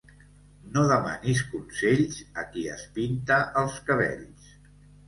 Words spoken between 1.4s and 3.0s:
consells a qui es